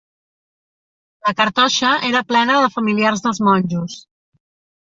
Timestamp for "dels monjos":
3.29-4.03